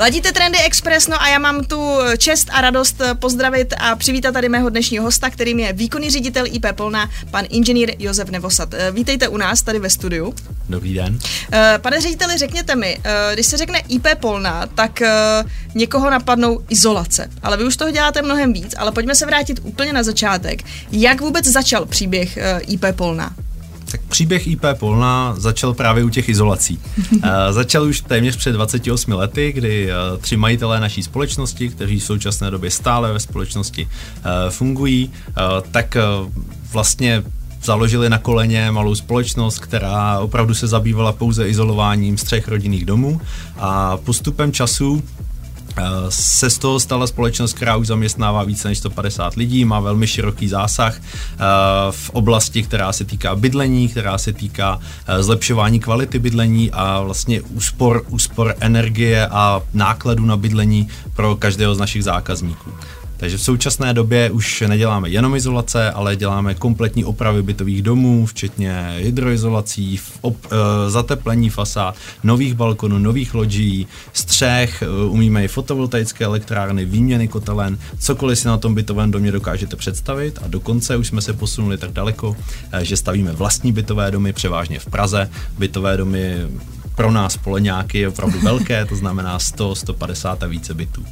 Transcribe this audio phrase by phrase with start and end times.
[0.00, 4.48] Ladíte Trendy Express, no a já mám tu čest a radost pozdravit a přivítat tady
[4.48, 8.74] mého dnešního hosta, kterým je výkonný ředitel IP Polna, pan inženýr Josef Nevosad.
[8.92, 10.34] Vítejte u nás tady ve studiu.
[10.68, 11.18] Dobrý den.
[11.78, 12.98] Pane řediteli, řekněte mi,
[13.34, 15.02] když se řekne IP Polna, tak
[15.74, 19.92] někoho napadnou izolace, ale vy už toho děláte mnohem víc, ale pojďme se vrátit úplně
[19.92, 20.62] na začátek.
[20.92, 23.34] Jak vůbec začal příběh IP Polna?
[23.90, 26.80] Tak příběh IP Polna začal právě u těch izolací.
[27.12, 32.04] uh, začal už téměř před 28 lety, kdy uh, tři majitelé naší společnosti, kteří v
[32.04, 35.10] současné době stále ve společnosti uh, fungují,
[35.70, 35.96] tak
[36.72, 37.22] vlastně
[37.62, 43.20] založili na koleně malou společnost, která opravdu se zabývala pouze izolováním střech rodinných domů
[43.58, 45.02] a postupem času
[46.08, 50.48] se z toho stala společnost, která už zaměstnává více než 150 lidí, má velmi široký
[50.48, 51.36] zásah eh,
[51.90, 57.40] v oblasti, která se týká bydlení, která se týká eh, zlepšování kvality bydlení a vlastně
[57.42, 62.70] úspor, úspor energie a nákladů na bydlení pro každého z našich zákazníků.
[63.18, 68.96] Takže v současné době už neděláme jenom izolace, ale děláme kompletní opravy bytových domů, včetně
[68.98, 76.84] hydroizolací, op, e, zateplení fasád, nových balkonů, nových loďí, střech, e, umíme i fotovoltaické elektrárny,
[76.84, 81.32] výměny kotelen, cokoliv si na tom bytovém domě dokážete představit a dokonce už jsme se
[81.32, 82.36] posunuli tak daleko,
[82.72, 86.36] e, že stavíme vlastní bytové domy, převážně v Praze, bytové domy
[86.94, 91.04] pro nás poleňáky je opravdu velké, to znamená 100, 150 a více bytů.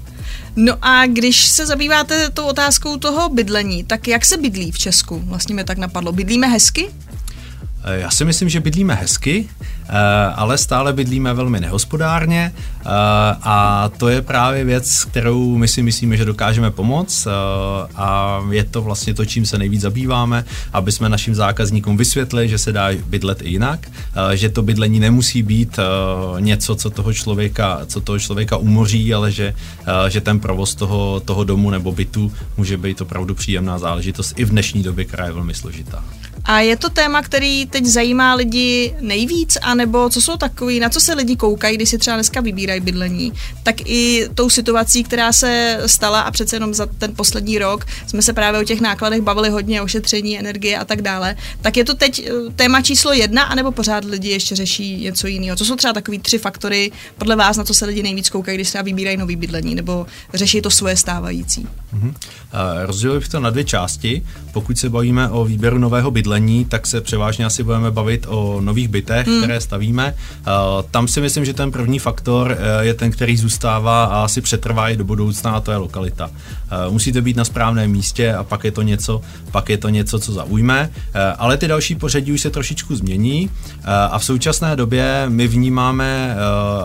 [0.57, 5.19] No a když se zabýváte tou otázkou toho bydlení, tak jak se bydlí v Česku?
[5.25, 6.13] Vlastně mi tak napadlo.
[6.13, 6.91] Bydlíme hezky?
[7.87, 9.93] Eh, já si myslím, že bydlíme hezky, eh,
[10.35, 12.85] ale stále bydlíme velmi nehospodárně eh,
[13.43, 17.29] a to je právě věc, kterou my si myslíme, že dokážeme pomoct
[17.97, 22.59] a je to vlastně to, čím se nejvíc zabýváme, aby jsme našim zákazníkům vysvětlili, že
[22.59, 23.89] se dá bydlet i jinak,
[24.35, 25.79] že to bydlení nemusí být
[26.39, 29.55] něco, co toho člověka, co toho člověka umoří, ale že,
[30.09, 34.51] že ten provoz toho, toho domu nebo bytu může být opravdu příjemná záležitost i v
[34.51, 36.05] dnešní době, která je velmi složitá.
[36.47, 41.01] A je to téma, který teď zajímá lidi nejvíc, anebo co jsou takový, na co
[41.01, 45.81] se lidi koukají, když si třeba dneska vybírají bydlení, tak i tou situací, která se
[45.87, 49.51] stala a přece jenom za ten poslední rok jsme se právě o těch nákladech bavili
[49.51, 51.37] hodně, o šetření energie a tak dále.
[51.61, 55.57] Tak je to teď eh, téma číslo jedna, anebo pořád lidi ještě řeší něco jiného?
[55.57, 58.69] Co jsou třeba takový tři faktory podle vás, na co se lidi nejvíc koukají, když
[58.69, 61.67] se vybírají nový bydlení, nebo řeší to svoje stávající?
[61.95, 62.09] Mm-hmm.
[62.09, 62.13] Uh,
[62.87, 64.23] rozdělil bych to na dvě části.
[64.53, 68.61] Pokud se bavíme o výběru nového bydlení, bydlení, tak se převážně asi budeme bavit o
[68.61, 69.39] nových bytech, hmm.
[69.39, 70.15] které stavíme.
[70.47, 70.53] Uh,
[70.91, 74.89] tam si myslím, že ten první faktor uh, je ten, který zůstává a asi přetrvá
[74.89, 76.27] i do budoucna, a to je lokalita.
[76.27, 79.21] Uh, musíte být na správném místě a pak je to něco,
[79.51, 80.91] pak je to něco, co zaujme.
[81.39, 83.51] Ale ty další pořadí už se trošičku změní
[83.85, 86.37] a v současné době my vnímáme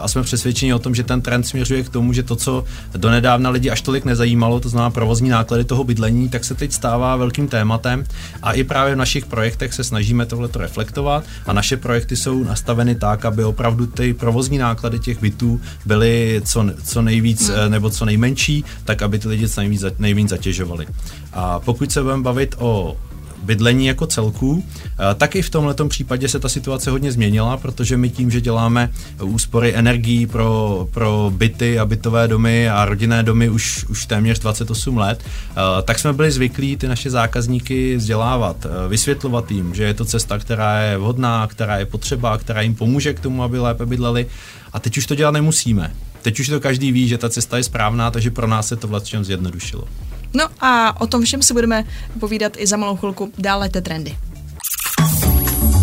[0.01, 2.63] a jsme přesvědčeni o tom, že ten trend směřuje k tomu, že to, co
[2.97, 7.16] donedávna lidi až tolik nezajímalo, to znamená provozní náklady toho bydlení, tak se teď stává
[7.16, 8.03] velkým tématem
[8.44, 9.41] a i právě v našich projektech
[9.74, 15.00] se snažíme tohleto reflektovat a naše projekty jsou nastaveny tak, aby opravdu ty provozní náklady
[15.00, 17.72] těch bytů byly co, co nejvíc hmm.
[17.72, 20.88] nebo co nejmenší, tak aby ty lidi co nejvíc, nejvíc zatěžovali.
[21.34, 22.97] A pokud se budeme bavit o
[23.44, 27.97] bydlení jako celku, eh, tak i v tomhle případě se ta situace hodně změnila, protože
[27.97, 28.91] my tím, že děláme
[29.24, 34.97] úspory energií pro, pro byty a bytové domy a rodinné domy už, už téměř 28
[34.97, 35.53] let, eh,
[35.84, 40.40] tak jsme byli zvyklí ty naše zákazníky vzdělávat, eh, vysvětlovat jim, že je to cesta,
[40.40, 44.25] která je vhodná, která je potřeba, která jim pomůže k tomu, aby lépe bydleli.
[44.73, 45.91] A teď už to dělat nemusíme.
[46.22, 48.88] Teď už to každý ví, že ta cesta je správná, takže pro nás se to
[48.88, 49.84] vlastně zjednodušilo.
[50.33, 51.83] No a o tom všem si budeme
[52.19, 53.31] povídat i za malou chvilku.
[53.37, 54.17] Dále te trendy.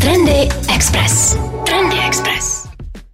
[0.01, 1.37] Trendy Express.
[1.67, 2.69] Trendy Express.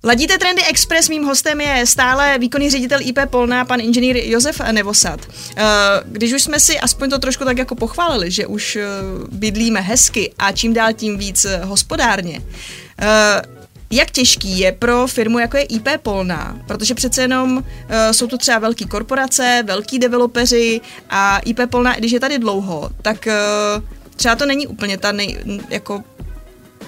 [0.05, 5.21] Ladíte Trendy Express, mým hostem je stále výkonný ředitel IP Polná, pan inženýr Josef Nevosad.
[5.57, 5.65] Eh,
[6.05, 8.87] když už jsme si aspoň to trošku tak jako pochválili, že už eh,
[9.33, 12.43] bydlíme hezky a čím dál tím víc eh, hospodárně,
[13.95, 17.63] jak těžký je pro firmu, jako je IP Polna, protože přece jenom uh,
[18.13, 20.81] jsou to třeba velké korporace, velký developeři
[21.11, 23.85] a IP Polna, když je tady dlouho, tak uh,
[24.17, 25.39] třeba to není úplně ta nej,
[25.71, 26.03] jako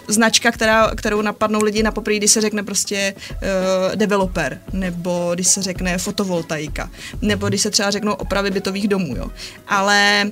[0.08, 5.48] značka, která, kterou napadnou lidi na poprvé, když se řekne prostě uh, developer, nebo když
[5.48, 6.90] se řekne fotovoltaika,
[7.22, 9.30] nebo když se třeba řeknou opravy bytových domů, jo.
[9.68, 10.30] Ale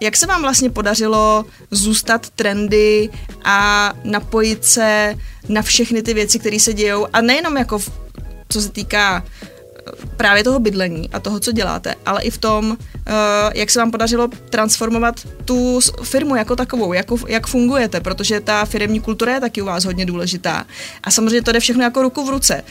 [0.00, 3.10] jak se vám vlastně podařilo zůstat trendy
[3.44, 5.14] a napojit se
[5.48, 7.06] na všechny ty věci, které se dějou?
[7.12, 7.90] A nejenom jako v,
[8.48, 9.51] co se týká eh,
[10.16, 12.76] právě toho bydlení a toho, co děláte, ale i v tom, uh,
[13.54, 15.14] jak se vám podařilo transformovat
[15.44, 19.84] tu firmu jako takovou, jako, jak fungujete, protože ta firmní kultura je taky u vás
[19.84, 20.66] hodně důležitá.
[21.02, 22.62] A samozřejmě to jde všechno jako ruku v ruce.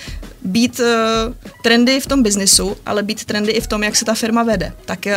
[0.41, 4.13] být uh, trendy v tom biznisu, ale být trendy i v tom, jak se ta
[4.13, 4.73] firma vede.
[4.85, 5.13] Tak uh,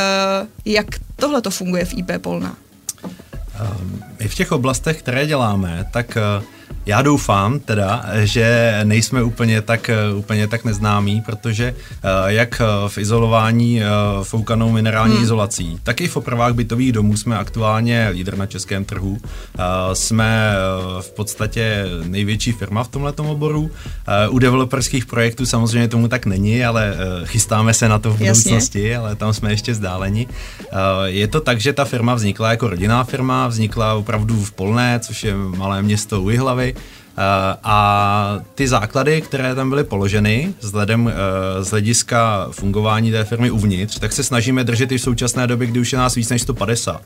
[0.65, 0.87] jak
[1.17, 2.57] tohle to funguje v IP Polna?
[3.05, 6.45] Um, I v těch oblastech, které děláme, tak uh,
[6.87, 13.83] já doufám teda, že nejsme úplně tak, úplně tak neznámí, protože eh, jak v izolování
[13.83, 13.87] eh,
[14.23, 15.25] foukanou minerální hmm.
[15.25, 19.19] izolací, tak i v opravách bytových domů jsme aktuálně lídr na českém trhu.
[19.25, 19.61] Eh,
[19.93, 20.55] jsme
[21.01, 23.71] v podstatě největší firma v tomto oboru.
[24.31, 26.95] U developerských projektů samozřejmě tomu tak není, ale
[27.25, 28.99] chystáme se na to v budoucnosti, Jasně.
[28.99, 30.27] ale tam jsme ještě vzdáleni.
[31.05, 35.25] Je to tak, že ta firma vznikla jako rodinná firma, vznikla opravdu v Polné, což
[35.25, 36.75] je malé město u Jihlavy
[37.17, 43.51] Eh, a ty základy, které tam byly položeny vzhledem eh, z hlediska fungování té firmy
[43.51, 46.43] uvnitř, tak se snažíme držet i v současné době, kdy už je nás víc než
[46.43, 47.03] 150.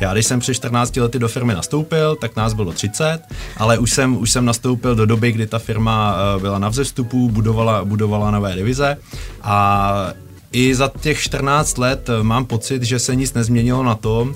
[0.00, 3.20] Já když jsem před 14 lety do firmy nastoupil, tak nás bylo 30,
[3.56, 7.28] ale už jsem, už jsem nastoupil do doby, kdy ta firma eh, byla na vzestupu,
[7.28, 8.96] budovala, budovala nové divize
[9.42, 10.12] a
[10.52, 14.34] i za těch 14 let mám pocit, že se nic nezměnilo na tom,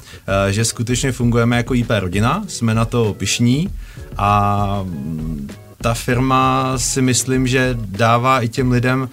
[0.50, 3.70] že skutečně fungujeme jako IP rodina, jsme na to pišní
[4.16, 4.86] a
[5.84, 9.08] ta firma si myslím, že dává i těm lidem uh,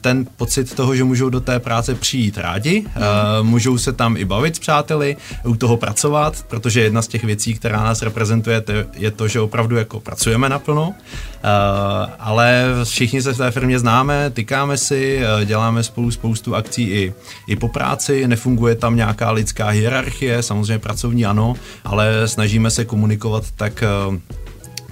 [0.00, 4.24] ten pocit toho, že můžou do té práce přijít rádi, uh, můžou se tam i
[4.24, 8.62] bavit s přáteli, u toho pracovat, protože jedna z těch věcí, která nás reprezentuje,
[8.92, 10.94] je to, že opravdu jako pracujeme naplno, uh,
[12.18, 17.14] ale všichni se v té firmě známe, tykáme si, děláme spolu spoustu akcí i,
[17.48, 21.54] i po práci, nefunguje tam nějaká lidská hierarchie, samozřejmě pracovní ano,
[21.84, 23.84] ale snažíme se komunikovat tak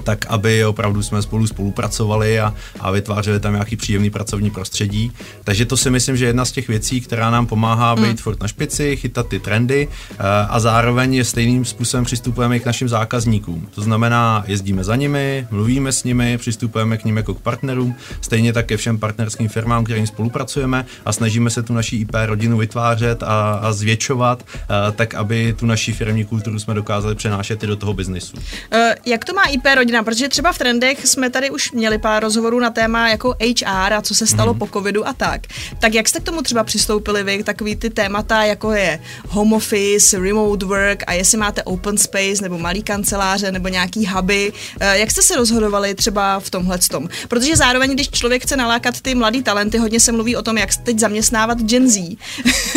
[0.05, 5.13] tak aby opravdu jsme spolu spolupracovali a, a vytvářeli tam nějaký příjemný pracovní prostředí.
[5.45, 8.17] Takže to si myslím, že je jedna z těch věcí, která nám pomáhá být mm.
[8.17, 10.17] furt na špici, chytat ty trendy eh,
[10.49, 13.69] a zároveň je stejným způsobem přistupujeme i k našim zákazníkům.
[13.75, 18.53] To znamená, jezdíme za nimi, mluvíme s nimi, přistupujeme k nim jako k partnerům, stejně
[18.53, 23.23] tak ke všem partnerským firmám, kterým spolupracujeme a snažíme se tu naší IP rodinu vytvářet
[23.23, 27.67] a, a zvětšovat, a, eh, tak aby tu naší firmní kulturu jsme dokázali přenášet i
[27.67, 28.37] do toho biznisu.
[28.37, 29.90] Uh, jak to má IP rodina?
[29.91, 33.93] Rodina, protože třeba v trendech jsme tady už měli pár rozhovorů na téma jako HR
[33.93, 34.59] a co se stalo mm.
[34.59, 35.41] po covidu a tak.
[35.81, 40.19] Tak jak jste k tomu třeba přistoupili vy, takový ty témata, jako je home office,
[40.19, 45.11] remote work a jestli máte open space nebo malý kanceláře nebo nějaký huby, eh, jak
[45.11, 47.09] jste se rozhodovali třeba v tomhle tom?
[47.29, 50.71] Protože zároveň, když člověk chce nalákat ty mladý talenty, hodně se mluví o tom, jak
[50.77, 52.17] teď zaměstnávat Gen Z.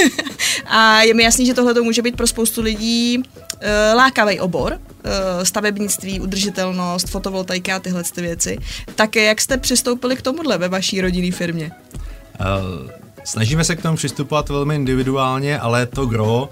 [0.65, 3.23] a je mi jasný, že tohle to může být pro spoustu lidí uh,
[3.95, 4.79] lákavý obor,
[5.43, 8.57] stavebnictví, udržitelnost, fotovoltaika a tyhle ty věci.
[8.95, 11.71] Tak jak jste přistoupili k tomuhle ve vaší rodinné firmě?
[12.39, 12.89] Uh,
[13.25, 16.49] Snažíme se k tomu přistupovat velmi individuálně, ale to gro uh,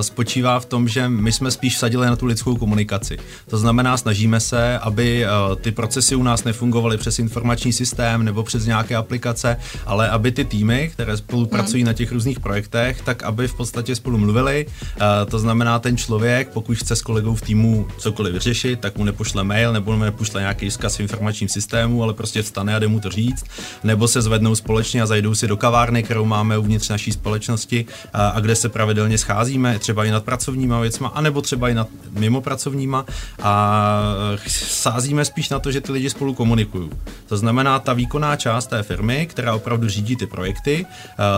[0.00, 3.18] spočívá v tom, že my jsme spíš vsadili na tu lidskou komunikaci.
[3.48, 8.42] To znamená, snažíme se, aby uh, ty procesy u nás nefungovaly přes informační systém nebo
[8.42, 9.56] přes nějaké aplikace,
[9.86, 11.86] ale aby ty týmy, které spolupracují hmm.
[11.86, 14.66] na těch různých projektech, tak aby v podstatě spolu mluvili.
[14.66, 19.04] Uh, to znamená, ten člověk, pokud chce s kolegou v týmu cokoliv vyřešit, tak mu
[19.04, 22.88] nepošle mail nebo mu nepošle nějaký vzkaz v informačním systému, ale prostě vstane a jde
[22.88, 23.44] mu to říct,
[23.84, 27.86] nebo se zvednou společně a zajdou si do kavárny kavárny, kterou máme uvnitř naší společnosti
[28.12, 31.88] a, a kde se pravidelně scházíme, třeba i nad pracovníma věcma, anebo třeba i nad
[32.10, 33.04] mimo pracovníma
[33.42, 34.02] a
[34.46, 36.90] sázíme spíš na to, že ty lidi spolu komunikují.
[37.28, 40.86] To znamená, ta výkonná část té firmy, která opravdu řídí ty projekty,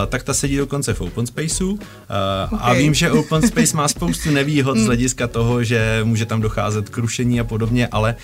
[0.07, 1.79] tak ta sedí dokonce v open spaceu
[2.51, 2.59] okay.
[2.61, 4.87] a vím, že open space má spoustu nevýhod z hmm.
[4.87, 8.15] hlediska toho, že může tam docházet k rušení a podobně, ale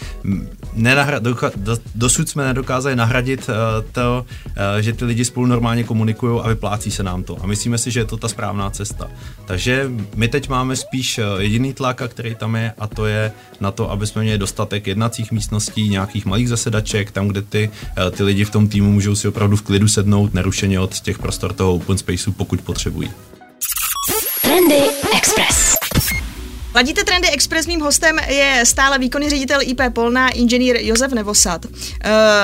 [0.75, 3.49] nenahra- do, dosud jsme nedokázali nahradit
[3.91, 4.25] to,
[4.79, 7.37] že ty lidi spolu normálně komunikují produkují a vyplácí se nám to.
[7.41, 9.11] A myslíme si, že je to ta správná cesta.
[9.45, 13.71] Takže my teď máme spíš eh, jediný tlak, který tam je, a to je na
[13.71, 18.23] to, aby jsme měli dostatek jednacích místností, nějakých malých zasedaček, tam, kde ty, eh, ty
[18.23, 21.75] lidi v tom týmu můžou si opravdu v klidu sednout, nerušeně od těch prostor toho
[21.75, 23.32] open spaceu, pokud potřebují.
[26.75, 31.65] Ladíte trendy Express, mým hostem je stále výkonný ředitel IP Polna, inženýr Josef Nevosad.
[31.65, 31.71] Uh,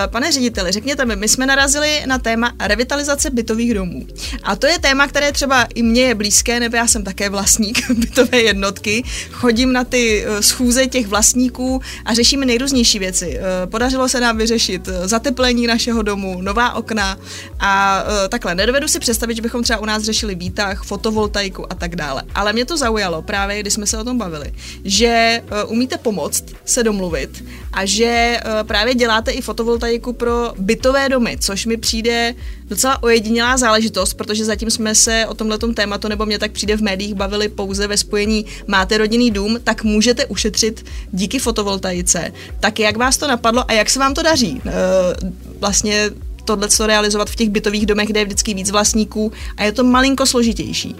[0.05, 4.07] pane řediteli, řekněte mi, my jsme narazili na téma revitalizace bytových domů.
[4.43, 7.89] A to je téma, které třeba i mně je blízké, nebo já jsem také vlastník
[7.93, 9.03] bytové jednotky.
[9.31, 13.39] Chodím na ty uh, schůze těch vlastníků a řešíme nejrůznější věci.
[13.39, 17.17] Uh, podařilo se nám vyřešit zateplení našeho domu, nová okna
[17.59, 18.55] a takhle.
[18.55, 22.23] Nedovedu si představit, že bychom třeba u nás řešili výtah, fotovoltaiku a tak dále.
[22.35, 26.43] Ale mě to zaujalo právě, když jsme se o tom bavili, že uh, umíte pomoct
[26.65, 32.35] se domluvit a že uh, právě děláte i fotovoltaiku pro bytové domy, což mi přijde
[32.69, 36.81] docela ojedinělá záležitost, protože zatím jsme se o tomhle tématu, nebo mě tak přijde v
[36.81, 42.33] médiích, bavili pouze ve spojení máte rodinný dům, tak můžete ušetřit díky fotovoltaice.
[42.59, 44.61] Tak jak vás to napadlo a jak se vám to daří?
[44.65, 46.11] Uh, vlastně
[46.45, 49.83] tohle to realizovat v těch bytových domech, kde je vždycky víc vlastníků a je to
[49.83, 50.95] malinko složitější.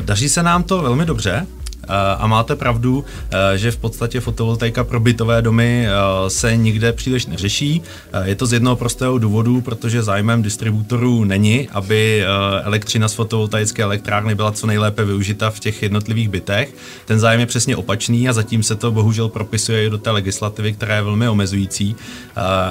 [0.00, 1.46] Daří se nám to velmi dobře.
[1.88, 6.92] Eh, a máte pravdu, eh, že v podstatě fotovoltaika pro bytové domy eh, se nikde
[6.92, 7.82] příliš neřeší.
[8.24, 12.24] Je to z jednoho prostého důvodu, protože zájmem distributorů není, aby
[12.62, 16.74] elektřina z fotovoltaické elektrárny byla co nejlépe využita v těch jednotlivých bytech.
[17.04, 20.72] Ten zájem je přesně opačný a zatím se to bohužel propisuje i do té legislativy,
[20.72, 21.96] která je velmi omezující.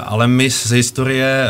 [0.06, 1.48] Ale my z historie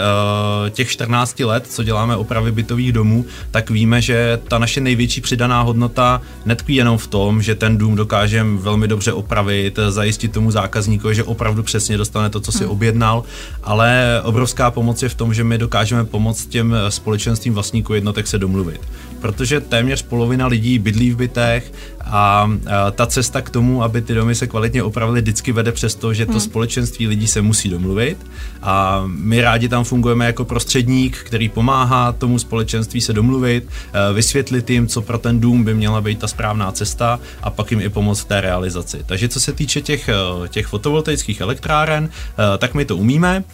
[0.71, 5.63] těch 14 let, co děláme opravy bytových domů, tak víme, že ta naše největší přidaná
[5.63, 11.15] hodnota netkví jenom v tom, že ten dům dokážeme velmi dobře opravit, zajistit tomu zákazníkovi,
[11.15, 12.73] že opravdu přesně dostane to, co si hmm.
[12.73, 13.25] objednal,
[13.63, 18.39] ale obrovská pomoc je v tom, že my dokážeme pomoct těm společenstvím vlastníků jednotek se
[18.39, 18.81] domluvit.
[19.25, 21.73] Protože téměř polovina lidí bydlí v bytech
[22.05, 22.51] a
[22.93, 26.27] ta cesta k tomu, aby ty domy se kvalitně opravily, vždycky vede přes to, že
[26.27, 26.41] to hmm.
[26.41, 28.19] společenství lidí se musí domluvit
[28.63, 33.69] a my rádi tam fungujeme jako prostředník, který pomáhá tomu společenství se domluvit,
[34.15, 37.81] vysvětlit jim, co pro ten dům by měla být ta správná cesta a pak jim
[37.81, 39.01] i pomoct v té realizaci.
[39.07, 43.45] Takže co se týče těch, eh, těch fotovoltaických elektráren, eh, tak my to umíme.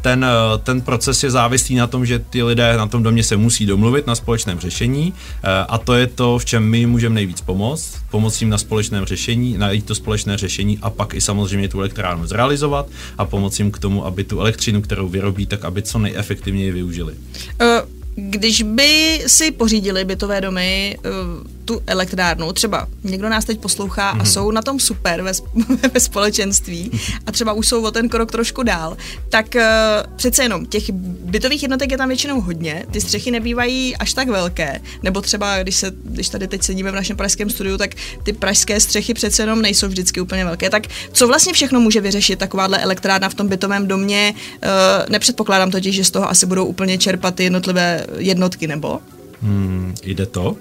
[0.00, 0.26] Ten,
[0.62, 4.06] ten proces je závislý na tom, že ty lidé na tom domě se musí domluvit
[4.06, 4.81] na společném řešení
[5.68, 7.94] a to je to, v čem my můžeme nejvíc pomoct.
[8.10, 12.26] Pomoct jim na společném řešení, najít to společné řešení a pak i samozřejmě tu elektrárnu
[12.26, 12.86] zrealizovat
[13.18, 17.14] a pomoct jim k tomu, aby tu elektřinu, kterou vyrobí, tak aby co nejefektivněji využili.
[17.60, 21.08] Uh když by si pořídili bytové domy eh,
[21.64, 24.26] tu elektrárnu, třeba někdo nás teď poslouchá a mhm.
[24.26, 25.32] jsou na tom super ve,
[25.94, 26.90] ve společenství
[27.26, 28.96] a třeba už jsou o ten krok trošku dál,
[29.28, 29.62] tak uh,
[30.16, 30.90] přece jenom těch
[31.24, 35.76] bytových jednotek je tam většinou hodně, ty střechy nebývají až tak velké, nebo třeba když,
[35.76, 39.62] se, když tady teď sedíme v našem pražském studiu, tak ty pražské střechy přece jenom
[39.62, 40.70] nejsou vždycky úplně velké.
[40.70, 44.34] Tak co vlastně všechno může vyřešit takováhle elektrárna v tom bytovém domě?
[44.34, 44.68] Uh,
[45.08, 49.00] nepředpokládám totiž, že z toho asi budou úplně čerpat ty jednotlivé jednotky, nebo?
[49.42, 50.56] Hmm, jde to.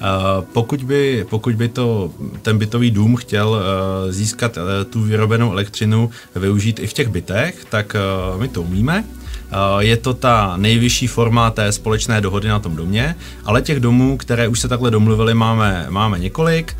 [0.00, 2.12] Uh, pokud, by, pokud by to
[2.42, 7.64] ten bytový dům chtěl uh, získat uh, tu vyrobenou elektřinu, využít i v těch bytech,
[7.64, 7.96] tak
[8.38, 9.04] my to umíme.
[9.50, 14.16] Eh, je to ta nejvyšší forma té společné dohody na tom domě, ale těch domů,
[14.16, 16.76] které už se takhle domluvili, máme, máme několik.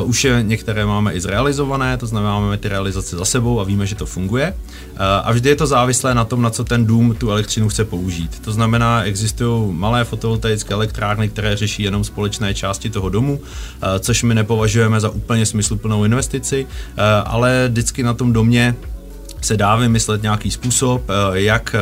[0.00, 3.64] Uh, už je některé máme i zrealizované, to znamená, máme ty realizace za sebou a
[3.64, 4.54] víme, že to funguje.
[4.54, 7.84] Uh, a vždy je to závislé na tom, na co ten dům tu elektřinu chce
[7.84, 8.40] použít.
[8.40, 13.40] To znamená, existují malé fotovoltaické elektrárny, které řeší jenom společné části toho domu,
[14.00, 16.66] což my nepovažujeme za úplně smysluplnou investici,
[17.24, 18.74] ale vždycky na tom domě
[19.40, 21.78] se dá vymyslet nějaký způsob, eh, jak eh,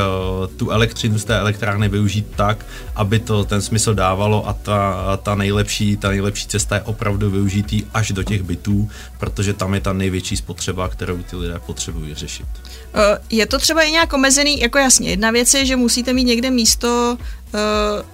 [0.57, 5.35] tu elektřinu z té elektrárny využít tak, aby to ten smysl dávalo a ta, ta,
[5.35, 9.93] nejlepší, ta nejlepší cesta je opravdu využít až do těch bytů, protože tam je ta
[9.93, 12.45] největší spotřeba, kterou ty lidé potřebují řešit.
[12.93, 16.23] Eh, je to třeba i nějak omezený, jako jasně, jedna věc je, že musíte mít
[16.23, 17.17] někde místo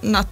[0.02, 0.24] na,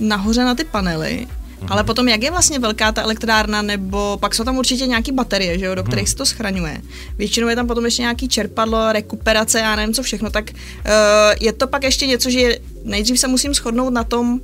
[0.00, 1.26] nahoře na ty panely,
[1.60, 1.66] Mm-hmm.
[1.70, 5.58] Ale potom, jak je vlastně velká ta elektrárna, nebo pak jsou tam určitě nějaké baterie,
[5.58, 6.10] že jo, do kterých mm-hmm.
[6.10, 6.80] se to schraňuje.
[7.18, 10.92] Většinou je tam potom ještě nějaký čerpadlo, rekuperace, já nevím co všechno, tak uh,
[11.40, 14.40] je to pak ještě něco, že nejdřív se musím shodnout na tom,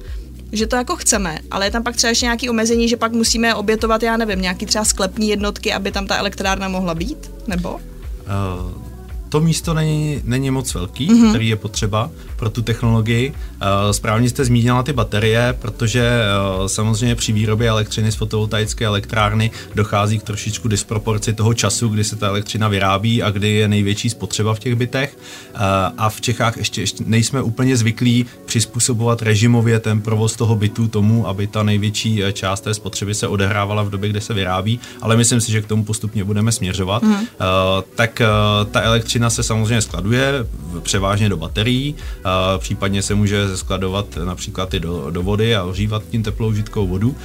[0.53, 3.55] že to jako chceme, ale je tam pak třeba ještě nějaký omezení, že pak musíme
[3.55, 7.75] obětovat, já nevím, nějaký třeba sklepní jednotky, aby tam ta elektrárna mohla být, nebo?
[7.75, 7.81] Uh,
[9.29, 11.31] to místo není, není moc velký, mm-hmm.
[11.31, 12.11] který je potřeba
[12.45, 13.31] pro tu technologii.
[13.31, 16.11] Uh, správně jste zmínila ty baterie, protože
[16.61, 22.05] uh, samozřejmě při výrobě elektřiny z fotovoltaické elektrárny dochází k trošičku disproporci toho času, kdy
[22.05, 25.17] se ta elektřina vyrábí a kdy je největší spotřeba v těch bytech.
[25.55, 25.61] Uh,
[25.99, 31.29] a v Čechách ještě, ještě nejsme úplně zvyklí přizpůsobovat režimově ten provoz toho bytu tomu,
[31.29, 35.41] aby ta největší část té spotřeby se odehrávala v době, kde se vyrábí, ale myslím
[35.41, 37.03] si, že k tomu postupně budeme směřovat.
[37.03, 37.17] Mm.
[37.95, 38.23] Tak
[38.71, 40.47] ta elektřina elektřina se samozřejmě skladuje
[40.83, 41.95] převážně do baterií,
[42.59, 47.17] případně se může skladovat například i do, do vody a ohřívat tím teplou žitkou vodu.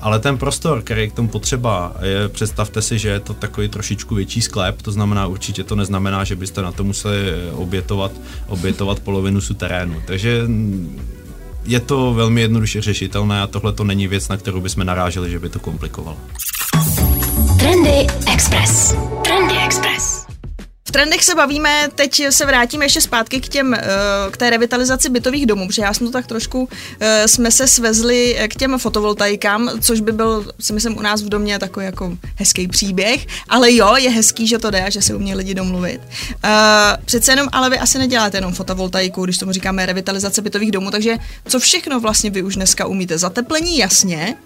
[0.00, 3.68] Ale ten prostor, který je k tomu potřeba, je, představte si, že je to takový
[3.68, 8.12] trošičku větší sklep, to znamená určitě to neznamená, že byste na to museli obětovat,
[8.48, 10.02] obětovat polovinu suterénu.
[10.06, 10.42] Takže
[11.64, 15.38] je to velmi jednoduše řešitelné a tohle to není věc, na kterou bychom naráželi, že
[15.38, 16.16] by to komplikovalo.
[17.58, 18.94] Trendy Express.
[19.24, 20.11] Trendy Express
[20.92, 23.80] trendech se bavíme, teď se vrátíme ještě zpátky k těm, eh,
[24.30, 26.68] k té revitalizaci bytových domů, protože já jsem to tak trošku,
[27.00, 31.28] eh, jsme se svezli k těm fotovoltaikám, což by byl, si myslím, u nás v
[31.28, 35.36] domě takový jako hezký příběh, ale jo, je hezký, že to jde, že se umějí
[35.36, 36.00] lidi domluvit.
[37.04, 41.18] Přece jenom, ale vy asi neděláte jenom fotovoltaiku, když tomu říkáme revitalizace bytových domů, takže
[41.48, 43.18] co všechno vlastně vy už dneska umíte?
[43.18, 44.36] Zateplení, jasně.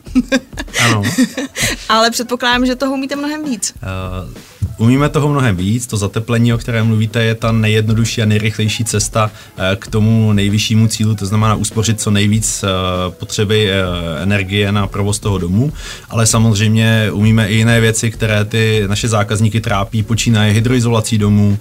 [0.85, 1.03] Ano.
[1.89, 3.75] ale předpokládám, že toho umíte mnohem víc.
[3.83, 8.85] Uh Umíme toho mnohem víc, to zateplení, o kterém mluvíte, je ta nejjednodušší a nejrychlejší
[8.85, 12.69] cesta eh, k tomu nejvyššímu cílu, to znamená uspořit co nejvíc eh,
[13.11, 13.83] potřeby eh,
[14.23, 15.73] energie na provoz toho domu,
[16.11, 21.59] ale samozřejmě umíme i jiné věci, které ty naše zákazníky trápí, počínaje hydroizolací domů,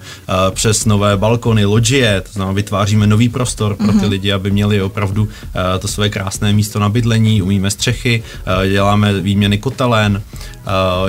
[0.50, 4.08] přes nové balkony, loďie, to znamená vytváříme nový prostor pro ty mm-hmm.
[4.08, 5.28] lidi, aby měli opravdu
[5.78, 8.22] to své krásné místo na bydlení, umíme střechy,
[8.70, 10.22] děláme výměny kotelen,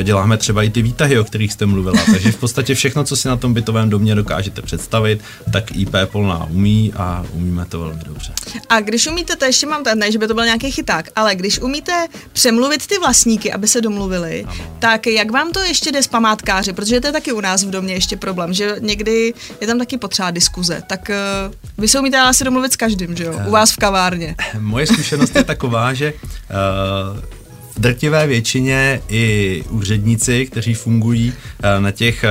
[0.03, 1.65] děláme třeba i ty výtahy, o kterých jste
[1.97, 2.13] mluvila.
[2.17, 5.21] Takže v podstatě všechno, co si na tom bytovém domě dokážete představit,
[5.53, 8.33] tak IP Polná umí a umíme to velmi dobře.
[8.69, 11.59] A když umíte, to ještě mám ne, že by to byl nějaký chyták, ale když
[11.59, 14.75] umíte přemluvit ty vlastníky, aby se domluvili, ano.
[14.79, 16.73] tak jak vám to ještě jde s památkáři?
[16.73, 19.97] Protože to je taky u nás v domě ještě problém, že někdy je tam taky
[19.97, 20.83] potřeba diskuze.
[20.87, 21.09] Tak
[21.47, 23.41] uh, vy se umíte asi domluvit s každým, že jo?
[23.47, 24.35] U vás v kavárně.
[24.59, 27.36] Moje zkušenost je taková, že uh,
[27.77, 32.29] drtivé většině i úředníci, kteří fungují eh, na těch eh,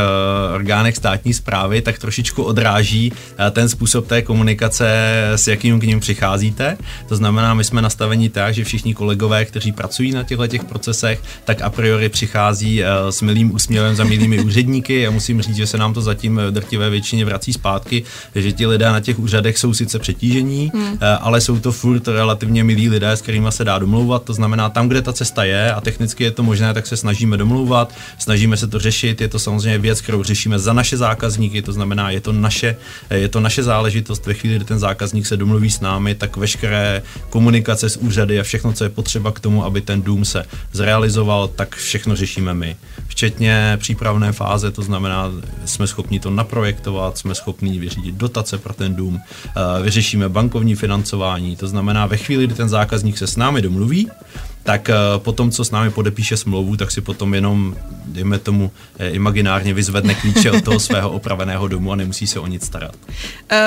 [0.54, 4.88] orgánech státní zprávy, tak trošičku odráží eh, ten způsob té komunikace,
[5.34, 6.78] s jakým k ním přicházíte.
[7.08, 11.20] To znamená, my jsme nastaveni tak, že všichni kolegové, kteří pracují na těchto těch procesech,
[11.44, 15.00] tak a priori přichází s milým úsměvem za milými úředníky.
[15.00, 18.02] Já musím říct, že se nám to zatím drtivé většině vrací zpátky,
[18.34, 20.98] že ti lidé na těch úřadech jsou sice přetížení, hmm.
[21.20, 24.24] ale jsou to furt relativně milí lidé, s kterými se dá domlouvat.
[24.24, 26.96] To znamená, tam, kde ta cesta cesta je a technicky je to možné, tak se
[26.96, 29.20] snažíme domlouvat, snažíme se to řešit.
[29.20, 32.76] Je to samozřejmě věc, kterou řešíme za naše zákazníky, to znamená, je to naše,
[33.10, 34.26] je to naše záležitost.
[34.26, 38.42] Ve chvíli, kdy ten zákazník se domluví s námi, tak veškeré komunikace s úřady a
[38.42, 42.76] všechno, co je potřeba k tomu, aby ten dům se zrealizoval, tak všechno řešíme my.
[43.08, 45.32] Včetně přípravné fáze, to znamená,
[45.64, 51.56] jsme schopni to naprojektovat, jsme schopni vyřídit dotace pro ten dům, eh, vyřešíme bankovní financování,
[51.56, 54.08] to znamená, ve chvíli, kdy ten zákazník se s námi domluví,
[54.66, 59.10] tak eh, potom, co s námi podepíše smlouvu, tak si potom jenom, dejme tomu, eh,
[59.10, 62.94] imaginárně vyzvedne klíče od toho svého opraveného domu a nemusí se o nic starat.
[62.96, 63.58] Uh,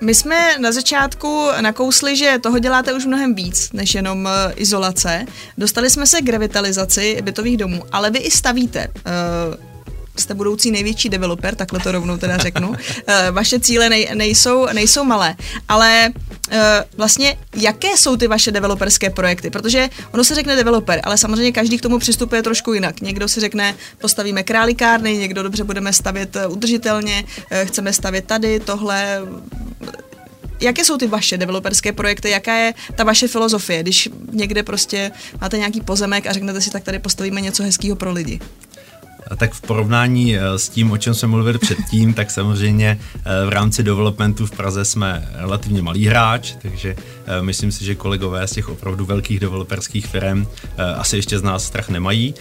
[0.00, 5.26] my jsme na začátku nakousli, že toho děláte už mnohem víc než jenom izolace.
[5.58, 8.88] Dostali jsme se k revitalizaci bytových domů, ale vy i stavíte.
[8.88, 9.68] Uh,
[10.16, 12.74] jste budoucí největší developer, takhle to rovnou teda řeknu.
[13.30, 15.36] Vaše cíle nej, nejsou, nejsou malé,
[15.68, 16.12] ale
[16.96, 19.50] vlastně jaké jsou ty vaše developerské projekty?
[19.50, 23.00] Protože ono se řekne developer, ale samozřejmě každý k tomu přistupuje trošku jinak.
[23.00, 27.24] Někdo si řekne, postavíme králikárny, někdo dobře budeme stavět eh, udržitelně,
[27.64, 29.20] chceme stavět tady, tohle,
[30.60, 35.58] jaké jsou ty vaše developerské projekty, jaká je ta vaše filozofie, když někde prostě máte
[35.58, 38.40] nějaký pozemek a řeknete si, tak tady postavíme něco hezkého pro lidi?
[39.36, 43.48] Tak v porovnání eh, s tím, o čem jsme mluvili předtím, tak samozřejmě eh, v
[43.48, 48.52] rámci developmentu v Praze jsme relativně malý hráč, takže eh, myslím si, že kolegové z
[48.52, 50.46] těch opravdu velkých developerských firm
[50.96, 52.34] asi ještě z nás strach nemají,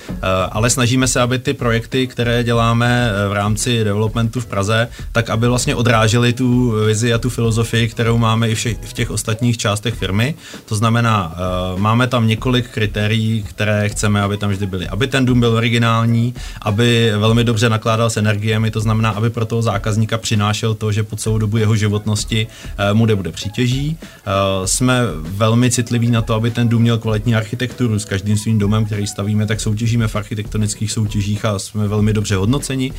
[0.51, 5.47] ale snažíme se, aby ty projekty, které děláme v rámci developmentu v Praze, tak aby
[5.47, 10.35] vlastně odrážely tu vizi a tu filozofii, kterou máme i v těch ostatních částech firmy.
[10.65, 11.35] To znamená,
[11.77, 14.87] máme tam několik kritérií, které chceme, aby tam vždy byly.
[14.87, 19.29] Aby ten dům byl originální, aby aby velmi dobře nakládal s energiemi, to znamená, aby
[19.29, 23.97] pro toho zákazníka přinášel to, že po celou dobu jeho životnosti eh, mu nebude přítěží.
[24.01, 24.31] Eh,
[24.67, 27.99] jsme velmi citliví na to, aby ten dům měl kvalitní architekturu.
[27.99, 32.35] S každým svým domem, který stavíme, tak soutěžíme v architektonických soutěžích a jsme velmi dobře
[32.35, 32.93] hodnoceni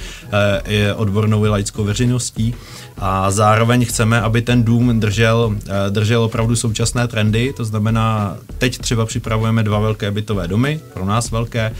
[0.67, 2.55] je eh, odbornou i laickou veřejností.
[2.99, 5.57] A zároveň chceme, aby ten dům držel,
[5.91, 11.31] držel opravdu současné trendy, to znamená, teď třeba připravujeme dva velké bytové domy, pro nás
[11.31, 11.73] velké,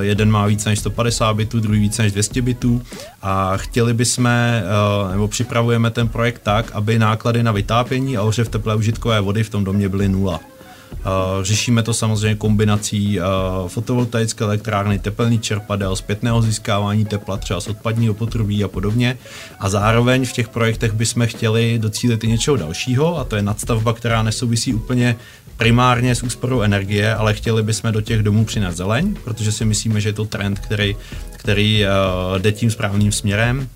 [0.00, 2.82] jeden má více než 150 150 bitů, druhý více než 200 bitů
[3.22, 4.62] a chtěli bychom, eh,
[5.10, 9.50] nebo připravujeme ten projekt tak, aby náklady na vytápění a ohřev teplé užitkové vody v
[9.50, 10.40] tom domě byly nula.
[10.92, 13.22] Eh, řešíme to samozřejmě kombinací eh,
[13.68, 19.18] fotovoltaické elektrárny, tepelný čerpadel, zpětného získávání tepla třeba z odpadního potrubí a podobně.
[19.58, 23.92] A zároveň v těch projektech bychom chtěli docílit i něčeho dalšího, a to je nadstavba,
[23.92, 25.16] která nesouvisí úplně
[25.56, 30.00] primárně s úsporou energie, ale chtěli bychom do těch domů přinést zeleň, protože si myslíme,
[30.00, 30.96] že je to trend, který,
[31.36, 33.68] který uh, jde tím správným směrem.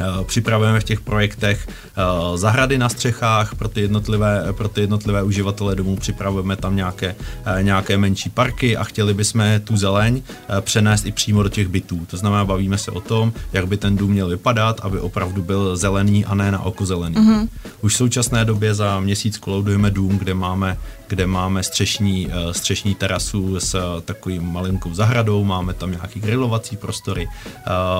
[0.00, 5.22] Eh, připravujeme v těch projektech eh, zahrady na střechách pro ty jednotlivé, pro ty jednotlivé
[5.22, 10.22] uživatele domů, připravujeme tam nějaké, eh, nějaké menší parky a chtěli bychom tu zeleň
[10.60, 12.06] přenést i přímo do těch bytů.
[12.10, 15.76] To znamená, bavíme se o tom, jak by ten dům měl vypadat, aby opravdu byl
[15.76, 17.16] zelený a ne na oko zelený.
[17.16, 17.48] Mm-hmm.
[17.80, 20.76] Už v současné době za měsíc koloudujeme dům, kde máme
[21.10, 27.28] kde máme střešní, střešní terasu s takovým malinkou zahradou, máme tam nějaký grilovací prostory,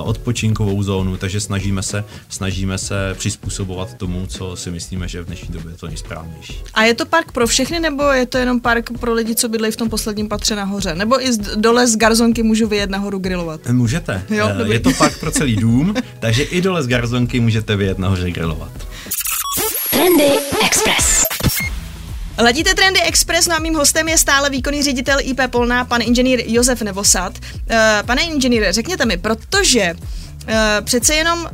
[0.05, 5.49] odpočinkovou zónu, takže snažíme se, snažíme se přizpůsobovat tomu, co si myslíme, že v dnešní
[5.49, 6.62] době je to nejsprávnější.
[6.75, 9.73] A je to park pro všechny, nebo je to jenom park pro lidi, co bydlejí
[9.73, 10.94] v tom posledním patře nahoře?
[10.94, 13.68] Nebo i z, dole z garzonky můžu vyjet nahoru grilovat?
[13.68, 14.23] Můžete.
[14.31, 18.31] Jo, je to park pro celý dům, takže i dole z garzonky můžete vyjet nahoře
[18.31, 18.73] grilovat.
[19.90, 20.99] Trendy Express.
[22.42, 26.42] Ladíte Trendy Express, no a mým hostem je stále výkonný ředitel IP Polná, pan inženýr
[26.46, 27.38] Josef Nevosad.
[27.38, 27.76] Uh,
[28.07, 31.48] pane inženýre, řekněte mi, protože uh, přece jenom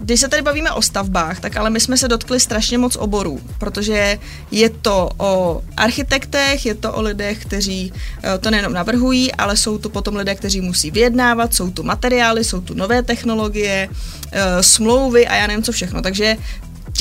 [0.00, 3.40] když se tady bavíme o stavbách, tak ale my jsme se dotkli strašně moc oborů,
[3.58, 4.18] protože
[4.50, 9.78] je to o architektech, je to o lidech, kteří eh, to nejenom navrhují, ale jsou
[9.78, 13.88] tu potom lidé, kteří musí vyjednávat, jsou tu materiály, jsou tu nové technologie,
[14.60, 16.02] smlouvy a já nevím co všechno.
[16.02, 16.36] Takže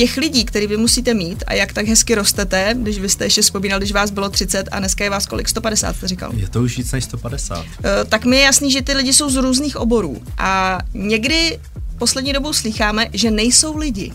[0.01, 3.41] těch lidí, který vy musíte mít a jak tak hezky rostete, když vy jste ještě
[3.41, 5.49] vzpomínal, když vás bylo 30 a dneska je vás kolik?
[5.49, 6.31] 150 jste říkal?
[6.35, 7.57] Je to už víc než 150.
[7.59, 11.59] Uh, eh, tak mi je jasný, že ty lidi jsou z různých oborů a někdy
[11.97, 14.11] poslední dobou slycháme, že nejsou lidi.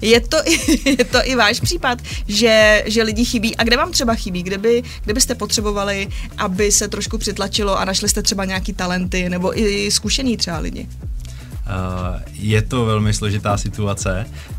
[0.00, 1.98] Je to, i, je to i váš případ,
[2.28, 3.56] že, že lidi chybí.
[3.56, 4.42] A kde vám třeba chybí?
[4.42, 9.28] Kde, by, kde byste potřebovali, aby se trošku přitlačilo a našli jste třeba nějaký talenty
[9.28, 10.88] nebo i zkušený třeba lidi?
[11.70, 14.26] Eh, je to velmi složitá situace.
[14.26, 14.56] Eh,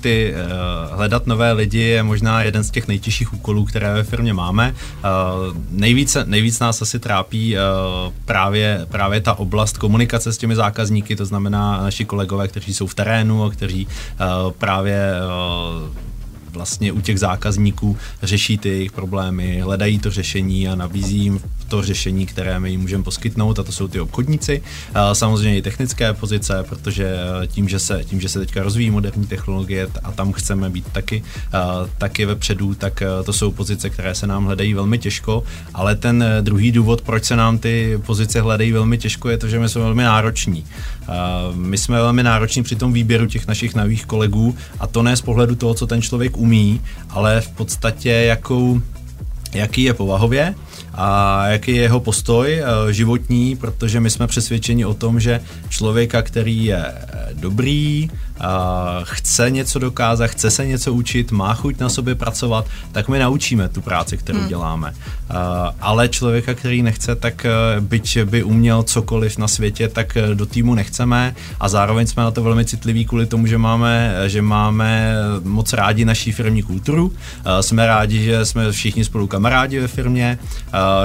[0.00, 4.34] ty eh, hledat nové lidi je možná jeden z těch nejtěžších úkolů, které ve firmě
[4.34, 4.74] máme.
[5.70, 7.56] Nejvíce, nejvíc nás asi trápí
[8.24, 12.94] právě, právě ta oblast komunikace s těmi zákazníky, to znamená naši kolegové, kteří jsou v
[12.94, 13.88] terénu a kteří
[14.58, 15.14] právě
[16.50, 21.40] vlastně u těch zákazníků řeší ty jejich problémy, hledají to řešení a nabízí jim
[21.72, 24.62] to řešení, které my jim můžeme poskytnout a to jsou ty obchodníci.
[25.12, 29.88] Samozřejmě i technické pozice, protože tím, že se, tím, že se teďka rozvíjí moderní technologie
[30.02, 31.22] a tam chceme být taky,
[31.98, 36.72] taky vepředu, tak to jsou pozice, které se nám hledají velmi těžko, ale ten druhý
[36.72, 40.02] důvod, proč se nám ty pozice hledají velmi těžko, je to, že my jsme velmi
[40.02, 40.64] nároční.
[41.54, 45.20] My jsme velmi nároční při tom výběru těch našich nových kolegů a to ne z
[45.20, 46.80] pohledu toho, co ten člověk umí,
[47.10, 48.82] ale v podstatě jakou,
[49.54, 50.54] jaký je povahově
[50.94, 56.22] a jaký je jeho postoj eh, životní, protože my jsme přesvědčeni o tom, že člověka,
[56.22, 56.84] který je
[57.34, 58.10] dobrý,
[59.02, 63.68] chce něco dokázat, chce se něco učit, má chuť na sobě pracovat, tak my naučíme
[63.68, 64.48] tu práci, kterou hmm.
[64.48, 64.94] děláme.
[65.80, 70.74] Ale člověka, který nechce, tak e, byť by uměl cokoliv na světě, tak do týmu
[70.74, 75.14] nechceme a zároveň jsme na to velmi citliví kvůli tomu, že máme, že máme
[75.44, 77.12] moc rádi naší firmní kulturu.
[77.60, 80.38] Jsme rádi, že jsme všichni spolu kamarádi ve firmě,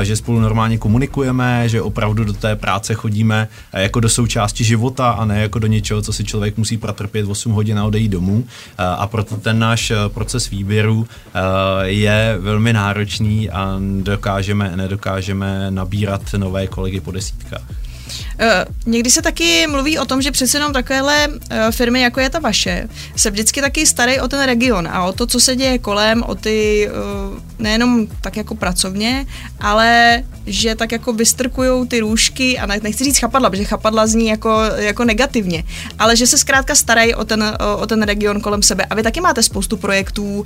[0.02, 5.26] že spolu normálně komunikujeme, že opravdu do té práce chodíme jako do součásti života a
[5.26, 8.46] ne jako do něčeho, co si člověk musí protrpět 8 hodin a odejít domů
[8.78, 11.40] a proto ten náš eh, proces výběru eh,
[11.84, 17.87] je velmi náročný a dokážeme, nedokážeme nabírat nové kolegy po desítkách.
[18.08, 21.38] Uh, někdy se taky mluví o tom, že přece jenom takovéhle uh,
[21.72, 25.28] firmy, jako je ta vaše, se vždycky taky starají o ten region a o to,
[25.28, 29.26] co se děje kolem, o ty uh, nejenom tak jako pracovně,
[29.60, 34.62] ale že tak jako vystrkují ty růžky a nechci říct chapadla, protože chapadla zní jako,
[34.76, 35.64] jako negativně,
[36.00, 38.86] ale že se zkrátka starají o ten, o, ten region kolem sebe.
[38.86, 40.46] A vy taky máte spoustu projektů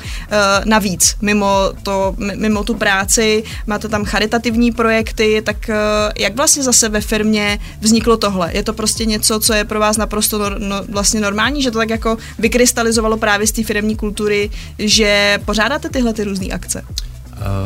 [0.65, 1.47] navíc, mimo,
[1.83, 5.69] to, mimo tu práci, máte tam charitativní projekty, tak
[6.17, 7.50] jak vlastně zase ve firmě
[7.81, 8.51] vzniklo tohle?
[8.53, 11.77] Je to prostě něco, co je pro vás naprosto no, no, vlastně normální, že to
[11.77, 16.83] tak jako vykrystalizovalo právě z té firmní kultury, že pořádáte tyhle ty různé akce?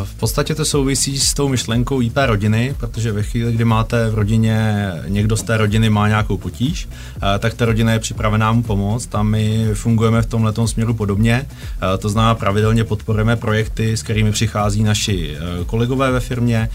[0.03, 4.15] V podstatě to souvisí s tou myšlenkou IP rodiny, protože ve chvíli, kdy máte v
[4.15, 8.63] rodině, někdo z té rodiny má nějakou potíž, eh, tak ta rodina je připravená mu
[8.63, 11.45] pomoct a my fungujeme v tomhle směru podobně.
[11.47, 16.69] Eh, to znamená, pravidelně podporujeme projekty, s kterými přichází naši eh, kolegové ve firmě,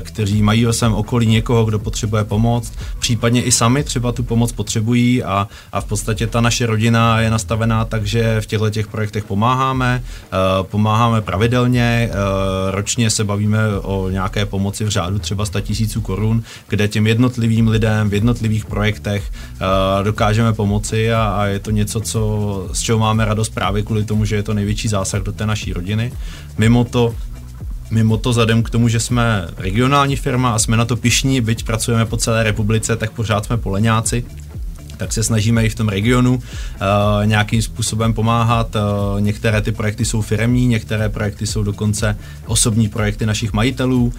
[0.00, 4.52] kteří mají ve svém okolí někoho, kdo potřebuje pomoc, případně i sami třeba tu pomoc
[4.52, 8.86] potřebují a, a v podstatě ta naše rodina je nastavená tak, že v těchto těch
[8.86, 10.02] projektech pomáháme,
[10.62, 12.14] pomáháme pravidelně, Eh,
[12.70, 17.68] ročně se bavíme o nějaké pomoci v řádu třeba 100 tisíců korun, kde těm jednotlivým
[17.68, 22.98] lidem v jednotlivých projektech eh, dokážeme pomoci a, a je to něco, co, z čeho
[22.98, 26.12] máme radost právě kvůli tomu, že je to největší zásah do té naší rodiny.
[26.58, 27.14] Mimo to
[27.90, 31.64] Mimo to, vzhledem k tomu, že jsme regionální firma a jsme na to pišní, byť
[31.64, 34.24] pracujeme po celé republice, tak pořád jsme poleňáci
[35.00, 36.40] tak se snažíme i v tom regionu uh,
[37.24, 38.76] nějakým způsobem pomáhat.
[38.76, 44.12] Uh, některé ty projekty jsou firemní, některé projekty jsou dokonce osobní projekty našich majitelů, uh,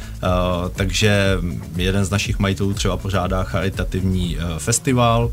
[0.76, 1.38] takže
[1.76, 5.32] jeden z našich majitelů třeba pořádá charitativní uh, festival uh,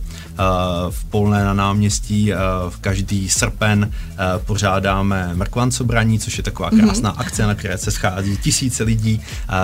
[0.90, 2.32] v Polné na náměstí.
[2.32, 2.38] Uh,
[2.70, 6.80] v každý srpen uh, pořádáme mrkvancobraní, což je taková mhm.
[6.80, 7.20] krásná mm-hmm.
[7.20, 9.54] akce, na které se schází tisíce lidí uh,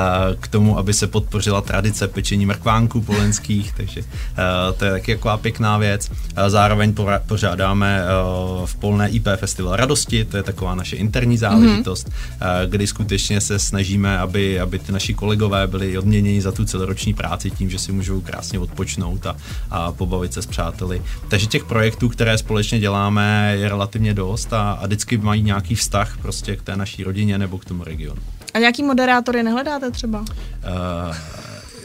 [0.41, 5.37] k tomu, aby se podpořila tradice pečení mrkvánků polenských, takže uh, to je taky taková
[5.37, 6.11] pěkná věc.
[6.49, 6.95] Zároveň
[7.27, 8.05] pořádáme
[8.65, 12.67] v Polné IP Festival radosti, to je taková naše interní záležitost, mm-hmm.
[12.67, 17.51] kdy skutečně se snažíme, aby, aby ty naši kolegové byli odměněni za tu celoroční práci
[17.51, 19.37] tím, že si můžou krásně odpočnout a,
[19.71, 21.03] a pobavit se s přáteli.
[21.29, 26.19] Takže těch projektů, které společně děláme, je relativně dost a, a vždycky mají nějaký vztah
[26.23, 28.23] prostě k té naší rodině nebo k tomu regionu.
[28.55, 30.21] A nějaký moderátory nehledáte třeba?
[30.21, 30.27] Uh,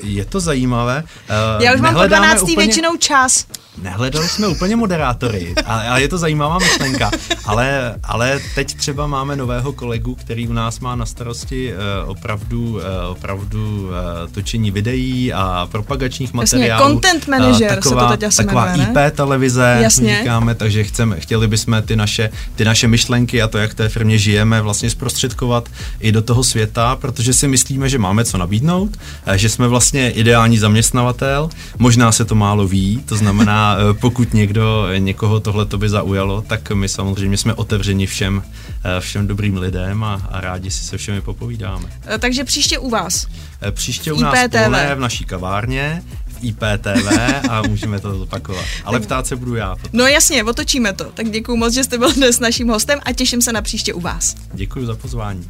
[0.03, 1.03] je to zajímavé.
[1.57, 2.41] Uh, Já už mám po 12.
[2.41, 2.57] úplně...
[2.57, 3.45] většinou čas.
[3.81, 7.11] Nehledali jsme úplně moderátory, ale, je to zajímavá myšlenka.
[7.45, 12.61] Ale, ale teď třeba máme nového kolegu, který u nás má na starosti uh, opravdu,
[12.61, 16.83] uh, opravdu uh, točení videí a propagačních materiálů.
[16.83, 20.17] Jasně, content manager uh, taková, se to teď asi Taková jmenuje, IP televize, Jasně.
[20.19, 23.89] říkáme, takže chceme, chtěli bychom ty naše, ty naše myšlenky a to, jak v té
[23.89, 28.97] firmě žijeme, vlastně zprostředkovat i do toho světa, protože si myslíme, že máme co nabídnout,
[29.35, 34.87] že jsme vlastně ideální zaměstnavatel, možná se to málo ví, to znamená, Eh, pokud někdo,
[34.97, 38.43] někoho tohle to by zaujalo, tak my samozřejmě jsme otevřeni všem,
[38.83, 41.89] eh, všem dobrým lidem a, a rádi si se všemi popovídáme.
[42.05, 43.27] Eh, takže příště u vás?
[43.71, 44.95] Příště u nás IPTV.
[44.95, 47.07] v naší kavárně, v IPTV
[47.49, 48.65] a můžeme to zopakovat.
[48.85, 49.75] Ale ptát se budu já.
[49.75, 49.89] Potom.
[49.93, 51.03] No jasně, otočíme to.
[51.03, 53.99] Tak děkuji moc, že jste byl dnes naším hostem a těším se na příště u
[53.99, 54.35] vás.
[54.53, 55.49] Děkuji za pozvání.